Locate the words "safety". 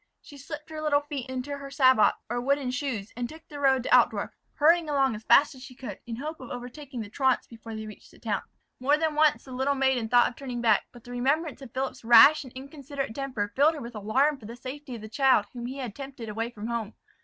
14.55-14.95